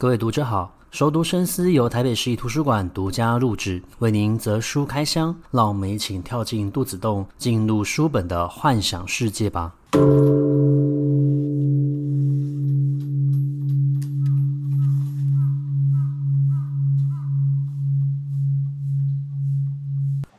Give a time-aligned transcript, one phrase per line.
[0.00, 9.74] 各位读者好，熟读深思由台北市立图书馆独家录制，为您择书开箱，让我们一起跳进肚子洞，进入书本的幻想世界吧。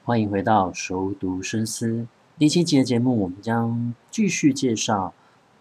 [0.04, 2.07] 欢迎回到熟读深思
[2.39, 5.14] 第七集的节目，我们将继续介绍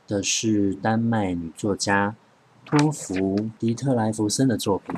[0.09, 2.15] 的是丹麦女作家。
[2.71, 4.95] 托芙·狄特莱弗森的作品。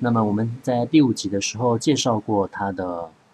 [0.00, 2.84] 那么我们在第五集的时候介绍过他的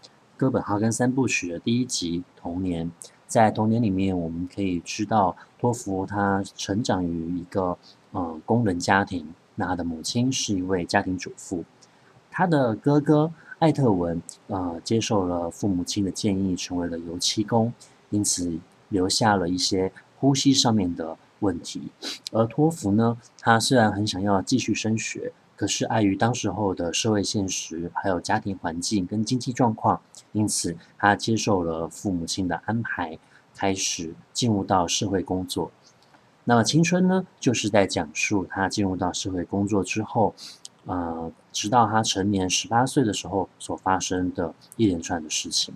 [0.37, 2.87] 《哥本哈根三部曲》的第一集《童年》。
[3.27, 7.77] 在《童年》里面，我们可以知道托芙他成长于一个
[8.13, 11.65] 呃工人家庭，那他的母亲是一位家庭主妇。
[12.31, 17.73] 他的哥哥艾特文呃接受了父母亲的建议，成为了油漆工，
[18.11, 18.57] 因此
[18.91, 21.17] 留下了一些呼吸上面的。
[21.43, 21.91] 问题，
[22.31, 30.01] 而托福呢，他虽然很想要继续升学，可是碍于当时候的社会现实，还有家庭环境跟经济状况，
[30.33, 33.19] 因此他接受了父母亲的安排，
[33.55, 35.71] 开始进入到社会工作。
[36.45, 40.35] 那么青春呢，就是在讲述他进入到社会工作之后，
[40.87, 45.75] 呃，直到他成年十八岁的时候所发生的一连串的事情。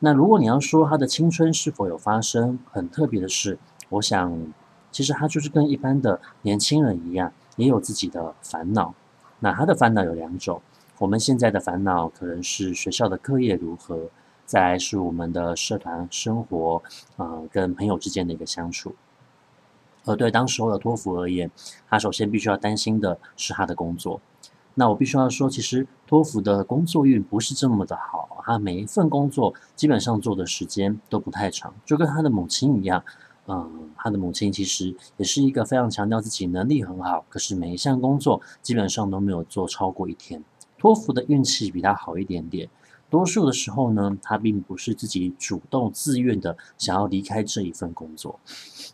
[0.00, 3.58] 那如果你要说他的青春是否有发生很特别的事，
[3.90, 4.52] 我想。
[4.90, 8.94] 其实他就是跟一般的年轻人一样，也有自己的烦恼。
[9.38, 10.60] 那他的烦恼有两种，
[10.98, 14.10] 我们现在的烦恼可能是学校的课业如何，
[14.44, 16.82] 再来是我们的社团生活，
[17.16, 18.94] 啊、呃，跟朋友之间的一个相处。
[20.04, 21.50] 而对当时候的托福而言，
[21.88, 24.20] 他首先必须要担心的是他的工作。
[24.74, 33.04] 那我必须要说，其实托福的工作运不是这么的好，他每一份工作基本上做的时间都不太长，就跟他的母亲一样。
[33.52, 40.44] 嗯，他的母亲其实也是一个非常强调自己能力很好，可是每一项工作基本上都没有做超过一天。
[40.78, 42.70] 托福的运气比他好一点点，
[43.10, 48.38] 多数的时候呢，他并不是自己主动自愿的想要离开这一份工作。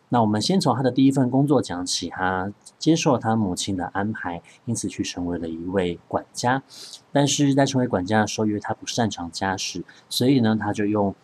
[0.08, 6.62] 那我们先从他的第一份工作讲起，他接受了他母亲的安排，因此去成为了一位管家。
[7.12, 11.14] 但是在成为管家的时候，因为他不擅长家事，所以呢，他就用。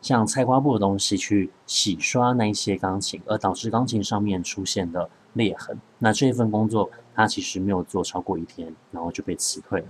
[0.00, 5.78] 像菜瓜布的东西去洗刷那一些钢琴，而导致钢琴上面出现的裂痕。
[5.98, 9.86] 那这一份工作他其实没有做超过一天，然后就被辞退了。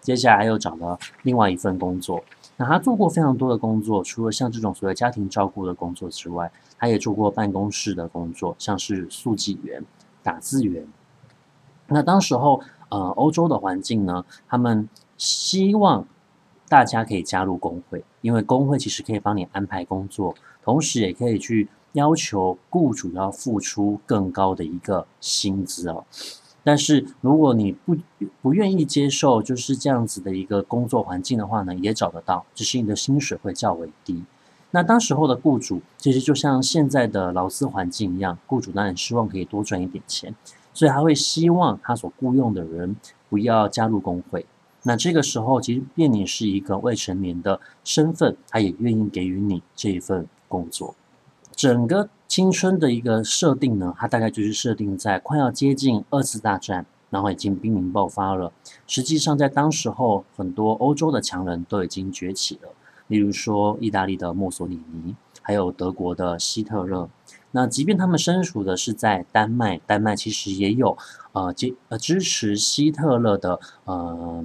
[0.00, 2.22] 接下来又找了另外一份工作。
[2.56, 9.84] 那他做过非常多的工作，除了像这种所谓家庭照顾的工作之外，他也做过办公室的工作，像是速记员、
[10.22, 10.86] 打字员。
[11.86, 16.06] 那当时候，呃，欧洲的环境呢，他们希望。
[16.68, 20.34] 大家可以加入工会，因为工会其实可以帮你安排工作，
[20.64, 26.04] 同时也可以去要求雇主要付出更高的一个薪资哦。
[26.64, 27.96] 但是如果你不
[28.40, 34.22] 不愿意接受就是这样子的一个工作环境的话呢，也找得到，只是你的薪水会较为低。
[34.70, 40.34] 那当时候的雇主其实就像现在的劳资环境一样，雇主当然希望可以多赚一点钱，
[40.72, 42.94] 所以他会希望他所雇佣的人
[43.28, 44.46] 不要加入工会。
[44.84, 50.94] 那这个时候，即便你是一个未成年的身份，他也愿意给予你这一份工作。
[51.54, 58.52] 整个青春的一个设定呢，它大概就是设定在快要接近二次大战，然后已经濒临爆发了。
[58.86, 62.70] 实际上，在当时候，很多欧洲的强人都已经崛起了，
[63.06, 67.08] 例如说意大利的墨索里尼，还有德国的希特勒。
[67.52, 70.96] 那即便他们身处的是在丹麦，丹麦其实也有
[71.32, 74.44] 呃支呃支持希特勒的呃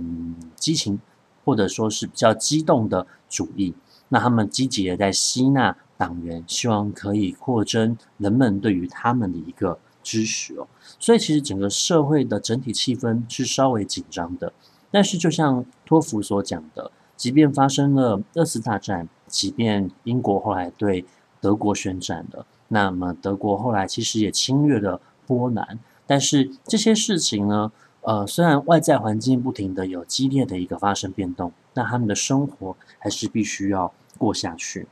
[0.55, 0.99] 激情，
[1.43, 3.73] 或者说是比较激动的主义。
[4.09, 10.67] 那他们积极的在吸纳党员，希望可以扩增人们对于他们的一个支持哦。
[10.99, 14.53] 所以其实整个社会的整体气氛是稍微紧张的。
[14.91, 21.05] 但是就像托芙所讲的，即便发生了二次大战，即便英国后来对
[21.41, 22.45] 德国宣战了。
[22.69, 34.87] 那么德国后来其实也侵略了波兰，但是这些事情呢，呃，虽然外在环境不停的有激烈的一个发生变动，那他们的生活还是必须要过下去。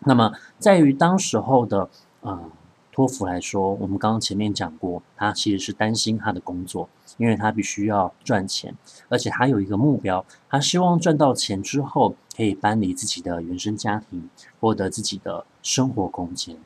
[0.00, 1.88] 那么在于当时候的
[2.20, 2.50] 呃
[2.92, 6.88] 托福来说，我们刚刚前面讲过，他其实是担心他的工作，
[7.18, 8.74] 因为他必须要赚钱，
[9.08, 14.30] 而且他有一个目标，他希望赚到钱之后可以搬离自己的原生家庭，
[14.60, 16.56] 获得自己的生活空间。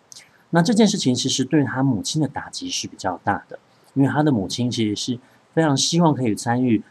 [0.50, 3.58] 那这件事情其实对他母亲的打击是比较大的，
[3.94, 5.18] 因为他的母亲其实是
[5.54, 6.82] 非常希望可以参与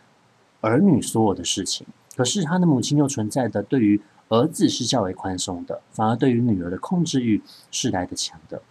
[0.61, 1.85] 儿女所有的事情，
[2.15, 8.61] 可是他的母亲又存在的对于儿子是较为宽松的，反而对于女儿的控制欲是来得强的。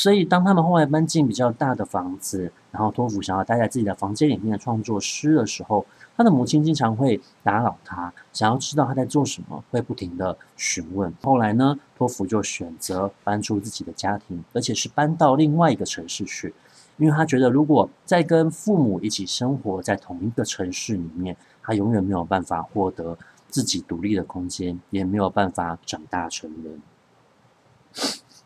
[0.00, 5.84] 所以当他们后来搬进比较大的房子，然后托福想要待在自己的房间里面创作诗的时候，
[6.16, 11.12] 他的母亲经常会打扰他，想要知道他在做什么，会不停的询问。
[11.20, 16.54] 后来呢，托福就选择搬出自己的家庭，而且是搬到另外一个城市去，
[16.96, 23.18] 因为他觉得如果再跟父母一起生活在同一个城市里面，他永远没有办法获得
[23.48, 26.80] 自己独立的空间，也没有办法长大成人。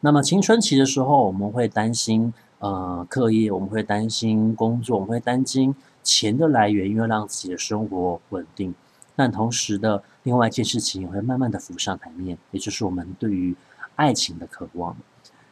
[0.05, 5.75] 那么青春期的时候，我们会担心呃课业，我们会担心工作，我们会担心。
[6.03, 8.75] 钱的来源，因为让自己的生活稳定，
[9.17, 13.57] 但同时的另外一件事情也会慢慢的浮上台面，也就是我们对于
[13.97, 14.95] 爱情的渴望。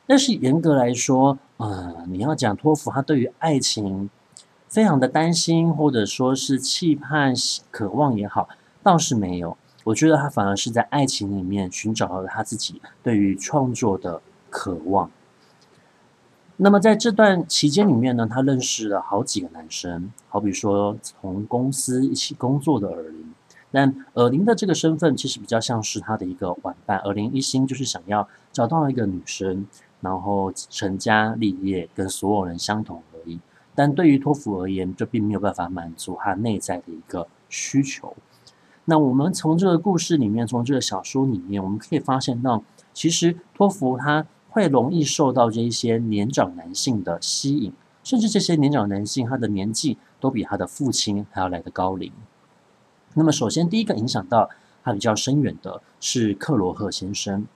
[0.06, 4.10] 但是严格来说，呃，你要讲托福，他对于爱情
[4.68, 7.32] 非常的担心，或者说是期盼、
[7.70, 8.50] 渴望也好，
[8.82, 9.56] 倒是没有。
[9.84, 14.20] 我觉得他反而是在爱情里面寻找了他自己对于创作的
[14.52, 15.10] 渴望。
[16.58, 23.34] 那么在这段期间里面呢，他认识了好几个男生，好比说从公司一起工作的尔林。
[23.72, 29.66] 但尔林的这个身份其实比较像是他的一个玩伴，尔林一心就是想要找到一个女生，
[30.02, 33.40] 然后成家立业，跟所有人相同而已。
[33.74, 38.14] 但对于托福而言，这并没有办法满足他内在的一个需求。
[38.84, 42.62] 那我们从这个故事里面，从这个小说里面，我们可以发现到，
[42.92, 44.26] 其实托福他。
[44.52, 47.72] 会容易受到这一些年长男性的吸引，
[48.04, 52.12] 甚至这些年长男性他的年纪都比他的父亲还要来得高龄。
[53.14, 54.50] 那么，首先第一个影响到
[54.84, 57.46] 他比较深远的是克罗赫先生。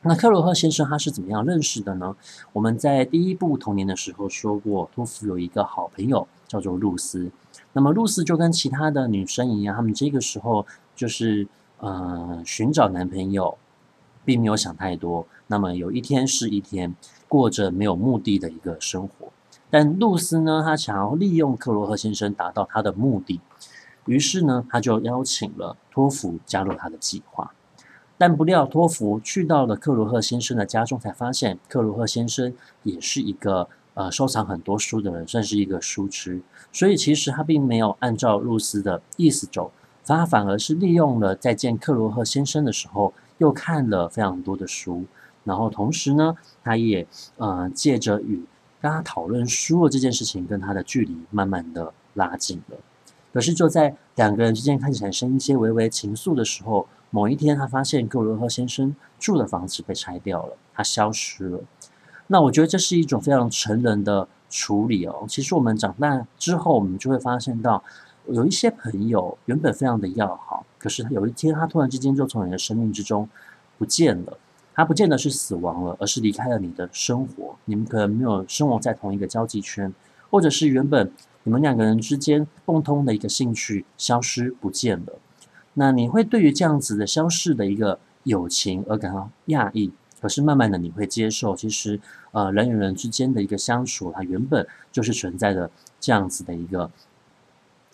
[0.00, 2.16] 那克罗赫先生他是怎么样认识的呢？
[2.54, 7.30] 我们在第一部童年的时候说过，托福有一个好朋友叫做露丝。
[7.74, 11.46] 那么露丝就跟其他的女生一样，他们这个时候就是
[11.80, 13.58] 呃寻找男朋友。
[14.24, 16.94] 并没有想太多，那么有一天是一天，
[17.28, 19.30] 过着没有目的的一个生活。
[19.68, 23.38] 但露丝呢，她想要利用克罗赫先生达到她的目的，
[24.06, 27.52] 于是呢，她就邀请了托福加入她的计划。
[28.16, 36.40] 但不料托福去到了克罗赫先生的家中，才发现克罗赫先生也是一个呃收藏很多书的人，算是一个书痴。
[36.72, 39.70] 所以其实他并没有按照露丝的意思走，
[40.06, 43.12] 他反而是利用了在见克罗赫先生的时候。
[43.38, 45.04] 又看了非常多的书，
[45.44, 47.06] 然后同时呢，他也
[47.36, 48.44] 呃借着与
[48.80, 52.76] 跟他讨论书的这件事情，跟他的距离慢慢的拉近了。
[53.32, 61.60] 可是就在两个人之间开始产生一些微微情愫的时候，某一天他发现克罗赫先生住的房子被拆掉了，他消失了。
[62.26, 65.24] 那我觉得这是一种非常成人的处理哦。
[65.28, 67.82] 其实我们长大之后，我们就会发现到
[68.28, 70.66] 有一些朋友原本非常的要好。
[70.78, 73.28] 可是有一天，他突然之间就从你的生命之中
[73.78, 74.38] 不见了。
[74.74, 77.56] 他不见得是死亡了，而是离开了你的生活。
[77.66, 79.92] 你们可能没有生活在同一个交际圈，
[80.30, 81.10] 或者是原本
[81.44, 85.18] 你们两个人之间共通的一个兴趣消失不见了。
[85.74, 89.92] 那你会对于这样子的消逝的一个友情而感到讶异。
[90.20, 95.70] 可是慢慢的你会接受，其实呃人与人之间的一个相处，它原本就是存在着
[96.00, 96.90] 这样子的一个。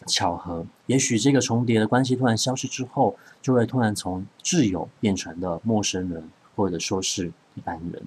[0.07, 6.23] 巧合，也许这个重叠的关系突然消失之后，就会突然从挚友变成了陌生人，
[6.59, 8.03] 或者说是一般人。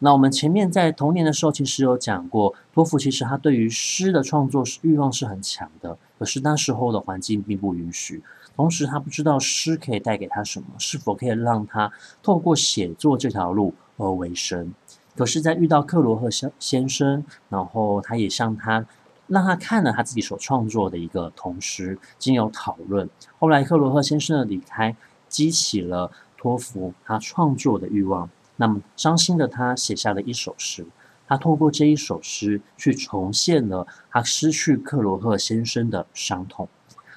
[0.00, 8.22] 那我们前面在童年的时候，其实有讲过，托福其实他对于诗的创作欲望是很强的，可是那时候的环境并不允许，
[8.54, 11.90] 同时他不知道诗可以带给他什么，是否可以让他
[12.22, 14.74] 透过写作这条路而为生。
[15.16, 18.84] 可是，在遇到克罗赫先先生，然后他也向他。
[19.26, 23.06] 让他看了他自己所创作的一个同时，经由讨论，
[23.38, 24.96] 后来克罗赫先生的离开，
[25.28, 28.30] 激起了托福他创作的欲望。
[28.56, 30.86] 那么伤心的他写下了一首诗，
[31.26, 36.66] 他透过这一首诗去重现了他失去克罗赫先生的伤痛。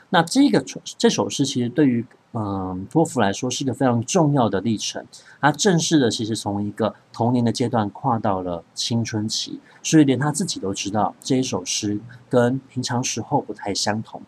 [0.09, 0.61] 那这个
[0.97, 5.05] 这首诗其实对于嗯，托福来说是一个非常重要的历程。
[5.41, 11.99] 他正式的其实从一个童年的阶段跨到了青春期，所以连他自己都知道这一首诗
[12.29, 14.21] 跟平常时候不太相同。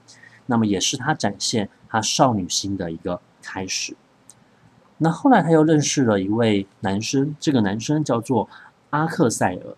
[0.47, 3.95] 那么也是他展现他少女心的一个开始。
[4.97, 8.47] 那后来他又认识了一位男生，这个男生叫做
[8.91, 9.75] 阿克塞尔。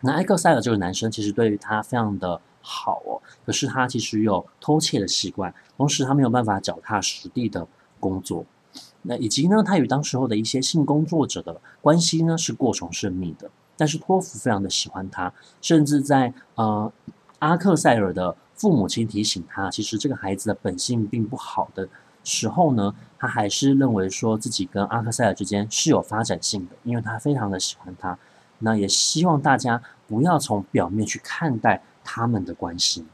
[0.00, 5.54] 那阿克塞尔这个男生其实对于他非常的好哦，可是他其实有偷窃的习惯。
[5.76, 7.66] 同时，他没有办法脚踏实地的
[8.00, 8.44] 工作，
[9.02, 13.50] 那以及呢，他与当时候的一些性工作者的关系呢是过从甚密的。
[13.76, 16.92] 但是托福非常的喜欢他，甚至在呃
[17.40, 21.88] 阿克塞尔的父母亲提醒他，其实这个孩子的本性并不好的
[22.24, 28.18] 时候呢，他还是认为说自己跟阿克塞尔之间是有发展性的，因为他非常的喜欢他。
[28.58, 33.04] 那也希望大家不要从表面去看待他们的关系。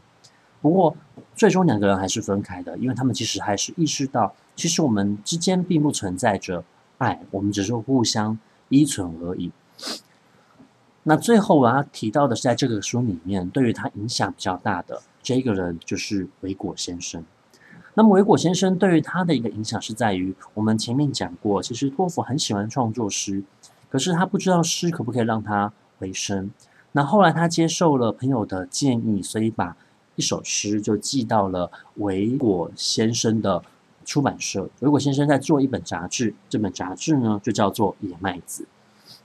[0.61, 0.97] 不过，
[1.35, 6.65] 最终两个人还是分开的，因为他们其实还是意识到，其实我们之间并不存在着
[6.99, 8.38] 爱，我们只是互相
[8.69, 9.53] 依存而已。
[11.05, 17.25] 那最后我要提到的是，在这个书里面，对于他影响比较大的这个人，就是维果先生。
[17.95, 23.42] 那么，维果先生对于他的一个影响是在于，我们前面讲过，其实托芙很喜欢创作诗，
[23.90, 26.50] 可是他不知道诗可不可以让他回生。
[26.92, 29.76] 那后来他接受了朋友的建议，所以把
[30.14, 33.62] 一首诗就寄到了维果先生的
[34.04, 34.68] 出版社。
[34.80, 38.62] 维果先生在做一本杂志，这本杂志呢就叫做《野麦子》。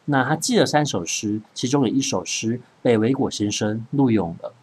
[0.06, 4.54] 那他寄了三首诗，其中有一首诗被维果先生录用了。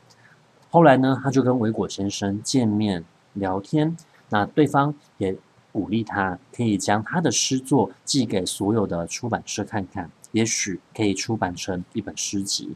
[0.70, 3.96] 后来呢，他就跟维果先生见面聊天，
[4.28, 5.36] 那对方也
[5.72, 12.70] 鼓励他可以将他的诗作寄给所有的出版社看看，也许可以出版成一本诗集。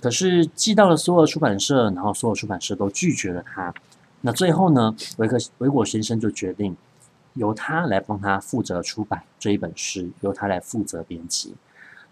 [0.00, 3.72] 可是寄到了所有出版社，然后所有出版社都拒绝了他。
[4.20, 6.76] 那最后呢，维克维果先生就决定
[7.34, 11.54] 由他来帮他负责出版这一本诗，由他来负责编辑。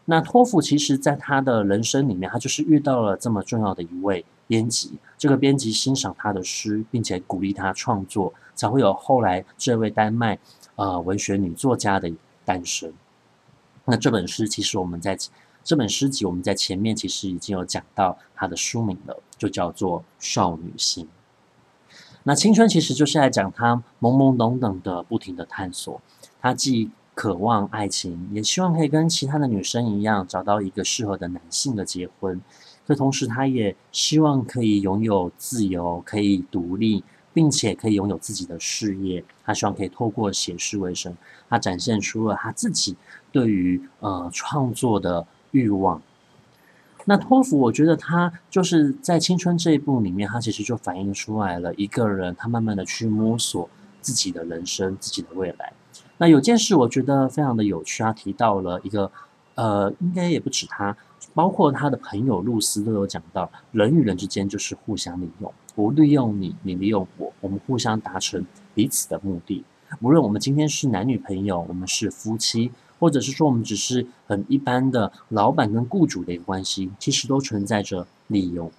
[0.06, 4.92] 那托芙其实在他的人生里面，他就是遇到了这么重要的一位编辑。
[5.16, 10.38] 这个编辑欣赏他的诗，并且鼓励他创作，才会有后来这位丹麦
[10.76, 12.12] 呃文学女作家的
[12.44, 12.92] 诞生。
[13.84, 15.18] 那这本诗其实我们在。
[15.66, 21.06] 这本诗集我们在前面其实已经有讲到它的书名了，就叫做《少女心》。
[22.24, 26.02] 那青春其实就是在讲她懵懵懂懂的不停的探索，
[26.38, 32.42] 她既渴望爱情，也希望可以跟其他的女生一样找到一个适合的男性的结婚。
[32.86, 39.24] 可同时，他也希望可以拥有自由，可以独立，并且可以拥有自己的事业。
[39.44, 41.16] 他希望可以透过写诗为生，
[41.48, 42.96] 他展现出了他自己
[43.30, 45.26] 对于呃创作的。
[45.54, 46.02] 欲望。
[47.04, 55.72] 那托福，我觉得他就是在青春这一部里面，他其实就反映出来了一个人，他慢慢的去摸索自己的人生、自己的未来。
[56.18, 59.08] 那有件事我觉得非常的有趣，他提到了一个，
[59.54, 60.96] 呃，应该也不止他，
[61.34, 69.64] 包括他的朋友露丝都有讲到，人与人之间就是互相利用，我利用你，你利用我，我们互相达成彼此的目的。
[70.00, 72.70] 无论我们今天是男女朋友，我们是夫妻。
[73.00, 78.70] 或者是说，我们只是很一般的老板跟雇主的一个关系，其实都存在着利用。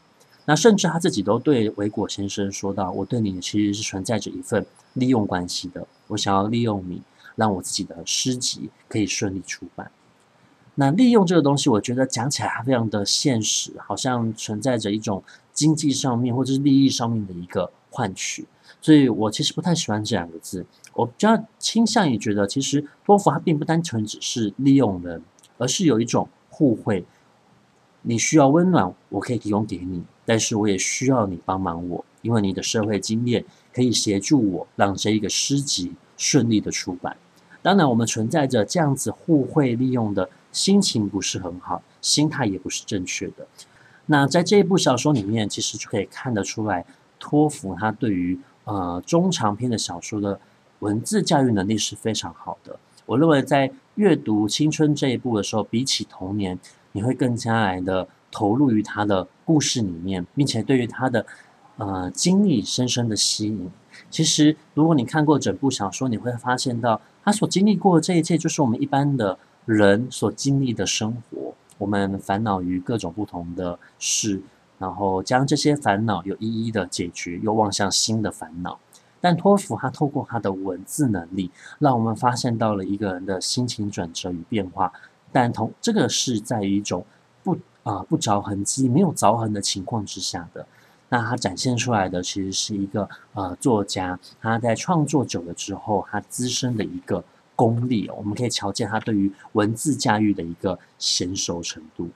[0.46, 7.02] 那甚至他自己都对维果先生说道：“我对你其实是存在着一份利用关系的，我想要利用你，
[7.36, 9.92] 让我自己的诗集可以顺利出版。”
[10.75, 18.46] 那利用这个东西，我觉得讲起来非常的现实，好像存在着一种经济上面或者是利益上面的一个换取。
[18.82, 25.24] 所以我其实不太喜欢这两个字，我比较倾向于觉得，其实托福它并不单纯只是利用人，
[25.58, 27.05] 而是有一种互惠。
[28.03, 37.17] 你需要温暖，我可以提供给你，但是我也需要你帮忙我，因为你的社会经验可以协助我，让这一个诗集顺利的出版。
[37.63, 43.46] 当然，我们存在着这样子互惠利用的心情不是很好，心态也不是正确的。
[44.06, 46.86] 那在这一部小说里面，其实就可以看得出来，
[47.20, 50.40] 托福他对于呃，中长篇的小说的
[50.80, 52.80] 文字驾驭能力是非常好的。
[53.06, 56.58] 我认为在阅读青春这一部的时候，比起童年，
[56.94, 61.26] 你会更加来的投入于他的故事里面，并且对于他的
[61.78, 63.70] 呃经历深深的吸引。
[64.10, 71.54] 其实，如果你看过整部小说，你会发现到他所经历过的这一切，就是我们一般的人所经历的生活。
[71.78, 74.42] 我们烦恼于各种不同的事。
[74.78, 78.78] 然后将这些烦恼又一一的解决，又望向新的烦恼。
[79.22, 84.92] 但托福他透过他的文字能力，让我们发现到了一个人的心情转折与变化。
[85.32, 87.06] 但同这个是在一种
[87.42, 90.68] 不啊、不着痕迹、没有凿痕的情况之下的。
[91.08, 97.24] 那他展现出来的其实是一个呃作家，他在创作久了之后，他自身的一个
[97.56, 102.10] 功力，我们可以瞧见他对于文字驾驭的一个娴熟程度。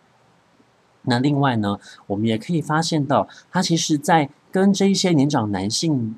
[1.04, 6.16] 那另外呢，我们也可以发现到，他其实在跟这一些年长男性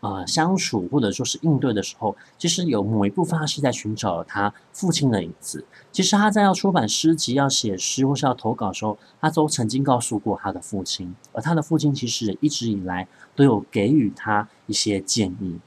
[0.00, 5.64] 啊、呃、相处，或者说是应对的时候，其实有某一部分他是在寻找他父亲的影子。
[5.92, 15.58] 其实他在要出版诗集、要写诗或是要投稿的时候，他都曾经告诉过他的父亲，而他的父亲其实一直以来都有给予他一些建议。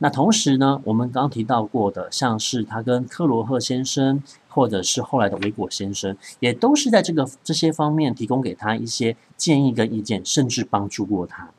[0.00, 11.50] 那同时呢，我们刚提到过的，像是他跟克罗赫先生，或者是后来的维果先生，也都是在这个这些方面提供给他一些建议跟意见，甚至帮助过他。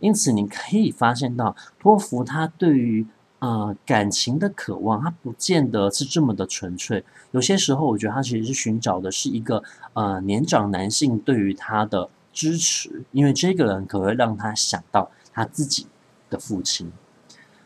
[0.00, 3.06] 因此，你可以发现到托福他对于
[3.38, 7.04] 呃感情的渴望，他不见得是这么的纯粹。
[7.30, 15.86] 有些时候，我觉得他其实是寻找的是一个呃年长男性对于他的支持，因为这个人可能会让他想到他自己
[16.28, 16.90] 的父亲。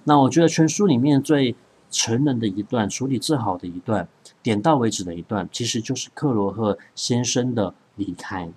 [0.09, 1.55] 那我觉得全书里面最
[1.91, 4.09] 成人的一段，处理最好的一段，
[4.43, 8.50] 点到为止的一段，其实就是克罗赫先生的离开。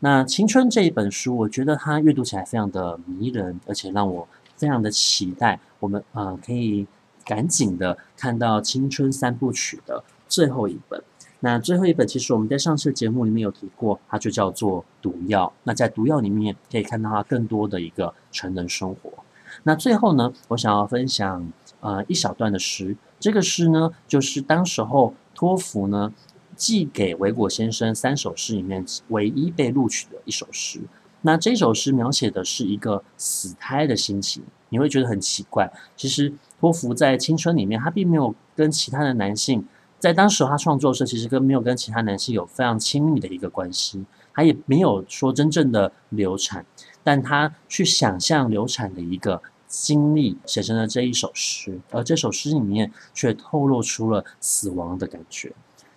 [0.00, 6.88] 那《青春》这一本书，我觉得它阅读起来非常的迷人，而且让我非常的期待，我们呃可以
[7.24, 11.00] 赶紧的看到《青春三部曲》的最后一本。
[11.38, 15.46] 那最后一本，其实我们在上次节目里面有提过，它就叫做《毒药》。
[15.62, 19.23] 那在《毒药》里面可以看到它更多的一个成人生活。
[19.62, 26.12] 那最后呢，我想要分享呃一小段的诗，这个诗呢，就是当时候托福呢。
[26.56, 30.80] 寄给维果先生三首诗里面唯一被录取的一首诗。
[31.22, 35.72] 那这首诗描写的是一个死胎的心情，你会觉得很奇怪。
[35.96, 39.66] 其实托福在青春里面，他并没有跟其他的男性，
[39.98, 46.64] 在当时他创作时，其实跟没有跟其他男性有非常亲密的一个关系，他也没有说真正的流产，
[47.04, 55.52] 但他去想象流产的一个经历，写成了这一首诗，而这首诗里面却透露出了死亡的感觉。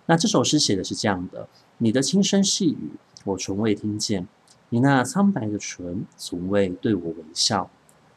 [0.06, 1.48] 那这首诗写的是这样的：
[1.78, 2.92] 你的轻声细语，
[3.24, 4.24] 我从未听见；
[4.68, 7.70] 你那苍白的唇，从未对我微笑。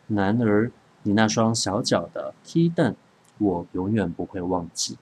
[0.07, 0.71] 然而，
[1.03, 2.95] 你那双小脚的踢蹬，
[3.37, 4.97] 我永远不会忘记。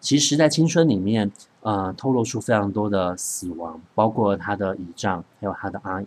[0.00, 1.32] 其实，在青春里面，
[1.62, 6.06] 呃，透露出非常多的死亡，包括他的姨丈，还有他的阿姨。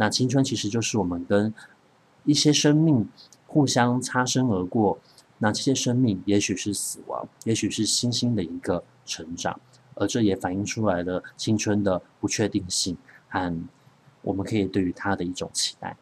[0.00, 1.52] 那青春其实就是我们跟
[2.24, 3.06] 一些生命
[3.46, 4.98] 互相擦身而过。
[5.42, 9.60] 那这些生命，也许是死亡，也许是新兴的一个成长，
[9.94, 12.96] 而这也反映出来了青春的不确定性
[13.28, 13.62] 和
[14.22, 15.96] 我们可以对于它的一种期待。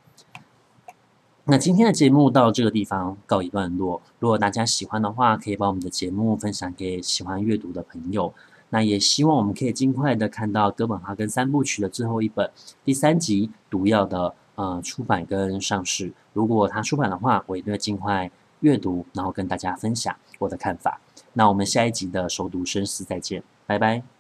[1.45, 4.01] 那今天的节目到这个地方告一段落。
[4.21, 8.33] 如果大家喜欢的话，可以把我们的节目分享给喜欢阅读的朋友。
[8.71, 12.51] 那也希望我们可以尽快的看到哥本哈根三部曲的最后一本
[12.85, 16.13] 第三集《毒药》的呃出版跟上市。
[16.33, 18.31] 如果它出版的话，我一定会尽快。
[18.61, 21.01] 阅读，然后跟大家分享我的看法。
[21.35, 24.18] 那我们下一集的熟读深思再见，拜拜。